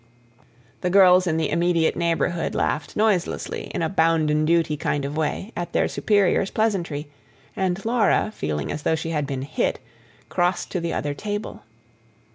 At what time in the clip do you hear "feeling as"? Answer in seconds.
8.35-8.81